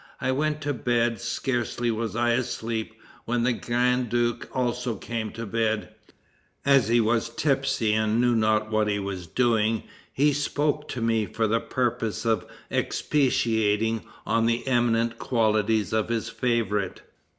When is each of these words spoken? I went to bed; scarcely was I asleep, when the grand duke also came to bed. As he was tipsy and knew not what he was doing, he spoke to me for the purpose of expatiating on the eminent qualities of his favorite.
I 0.19 0.31
went 0.31 0.61
to 0.61 0.73
bed; 0.73 1.21
scarcely 1.21 1.91
was 1.91 2.15
I 2.15 2.31
asleep, 2.31 2.95
when 3.25 3.43
the 3.43 3.53
grand 3.53 4.09
duke 4.09 4.49
also 4.51 4.95
came 4.95 5.29
to 5.33 5.45
bed. 5.45 5.93
As 6.65 6.87
he 6.87 6.99
was 6.99 7.29
tipsy 7.29 7.93
and 7.93 8.19
knew 8.19 8.35
not 8.35 8.71
what 8.71 8.87
he 8.87 8.97
was 8.97 9.27
doing, 9.27 9.83
he 10.11 10.33
spoke 10.33 10.87
to 10.87 11.01
me 11.01 11.27
for 11.27 11.45
the 11.45 11.59
purpose 11.59 12.25
of 12.25 12.47
expatiating 12.71 14.01
on 14.25 14.47
the 14.47 14.65
eminent 14.65 15.19
qualities 15.19 15.93
of 15.93 16.09
his 16.09 16.29
favorite. 16.29 17.03